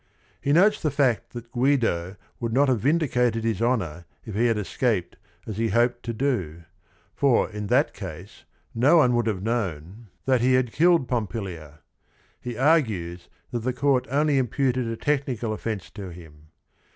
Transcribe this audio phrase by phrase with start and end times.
[0.41, 4.57] He notes the fact that Guido would not have vindicated his honor if he had
[4.57, 6.63] escaped as he had hoped to do:
[7.13, 8.43] for in that case
[8.73, 11.79] no one would have known CAPONSACCHI 93 that he had killed Pompilia.
[12.41, 16.47] He argues that the court only imputed a technical offence to him.